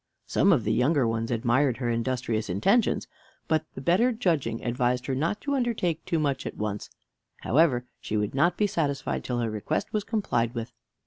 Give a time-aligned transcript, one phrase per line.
[0.25, 3.05] Some of the younger ones admired her industrious intentions,
[3.47, 6.89] but the better judging advised her not to undertake too much at once.
[7.41, 10.73] However, she would not be satisfied till her request was complied with.